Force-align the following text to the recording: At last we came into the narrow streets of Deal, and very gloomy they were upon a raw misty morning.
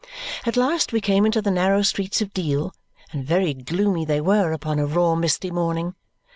At 0.47 0.57
last 0.57 0.91
we 0.91 0.99
came 0.99 1.27
into 1.27 1.43
the 1.43 1.51
narrow 1.51 1.83
streets 1.83 2.21
of 2.23 2.33
Deal, 2.33 2.73
and 3.11 3.23
very 3.23 3.53
gloomy 3.53 4.03
they 4.03 4.19
were 4.19 4.51
upon 4.51 4.79
a 4.79 4.85
raw 4.87 5.13
misty 5.13 5.51
morning. 5.51 5.93